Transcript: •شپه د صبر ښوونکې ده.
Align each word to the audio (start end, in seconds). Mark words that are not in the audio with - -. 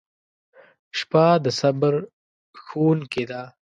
•شپه 0.97 1.25
د 1.43 1.45
صبر 1.59 1.93
ښوونکې 2.63 3.23
ده. 3.31 3.41